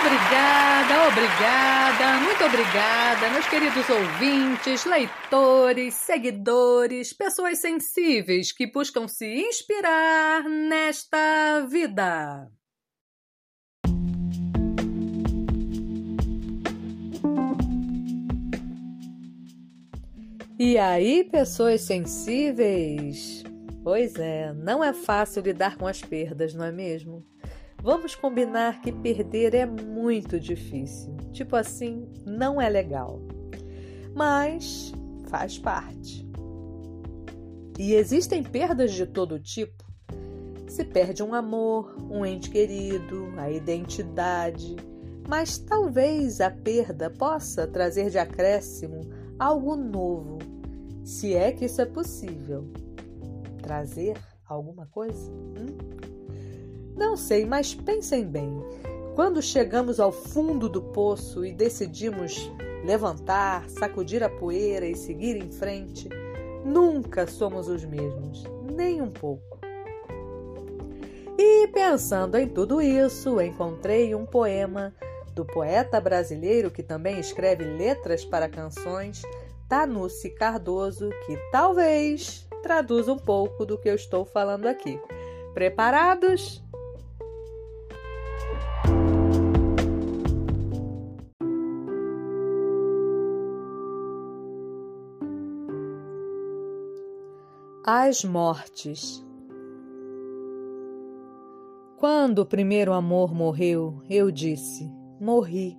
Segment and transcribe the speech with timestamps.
[0.00, 10.44] Obrigada, obrigada, muito obrigada, meus queridos ouvintes, leitores, seguidores, pessoas sensíveis que buscam se inspirar
[10.44, 12.48] nesta vida.
[20.60, 23.42] E aí, pessoas sensíveis?
[23.82, 27.26] Pois é, não é fácil lidar com as perdas, não é mesmo?
[27.82, 31.16] Vamos combinar que perder é muito difícil.
[31.32, 33.20] Tipo assim, não é legal.
[34.14, 34.92] Mas
[35.28, 36.28] faz parte.
[37.78, 39.84] E existem perdas de todo tipo.
[40.66, 44.76] Se perde um amor, um ente querido, a identidade,
[45.28, 50.38] mas talvez a perda possa trazer de acréscimo algo novo,
[51.04, 52.68] se é que isso é possível.
[53.62, 55.30] Trazer alguma coisa?
[55.30, 55.97] Hum?
[56.98, 58.60] Não sei, mas pensem bem.
[59.14, 62.50] Quando chegamos ao fundo do poço e decidimos
[62.84, 66.08] levantar, sacudir a poeira e seguir em frente,
[66.64, 68.42] nunca somos os mesmos,
[68.76, 69.60] nem um pouco.
[71.38, 74.92] E pensando em tudo isso, encontrei um poema
[75.34, 79.22] do poeta brasileiro que também escreve letras para canções,
[79.68, 85.00] Tanucci Cardoso, que talvez traduza um pouco do que eu estou falando aqui.
[85.54, 86.60] Preparados?
[97.90, 99.24] As mortes.
[101.96, 105.74] Quando o primeiro amor morreu, eu disse: morri.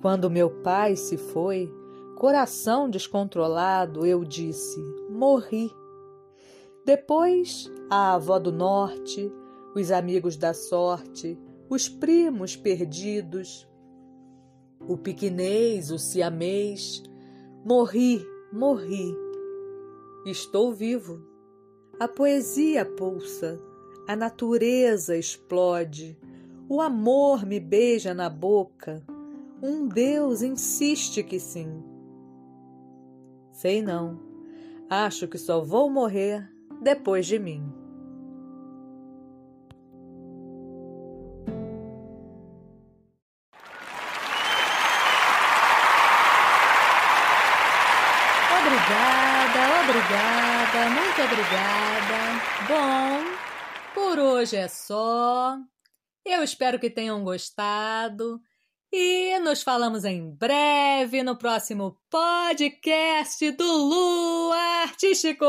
[0.00, 1.70] Quando meu pai se foi,
[2.16, 5.70] coração descontrolado, eu disse: morri.
[6.86, 9.30] Depois, a avó do norte,
[9.76, 11.38] os amigos da sorte,
[11.68, 13.68] os primos perdidos,
[14.88, 17.02] o piquinês, o siamês.
[17.66, 19.14] Morri, morri
[20.24, 21.18] Estou vivo.
[21.98, 23.58] A poesia pulsa,
[24.06, 26.18] a natureza explode,
[26.68, 29.02] o amor me beija na boca,
[29.62, 31.82] um Deus insiste que sim.
[33.52, 34.20] Sei não,
[34.88, 36.50] acho que só vou morrer
[36.82, 37.79] depois de mim.
[48.60, 52.20] Obrigada, obrigada, muito obrigada.
[52.68, 53.34] Bom,
[53.94, 55.56] por hoje é só.
[56.24, 58.40] Eu espero que tenham gostado.
[58.92, 65.46] E nos falamos em breve no próximo podcast do Lu Artístico.